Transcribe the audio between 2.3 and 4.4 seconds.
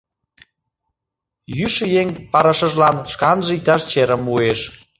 парышыжлан шканже иктаж черым